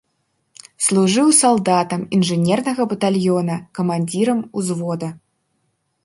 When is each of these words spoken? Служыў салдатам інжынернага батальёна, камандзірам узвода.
Служыў 0.85 1.27
салдатам 1.39 2.01
інжынернага 2.17 2.81
батальёна, 2.93 3.57
камандзірам 3.81 4.39
узвода. 4.63 5.09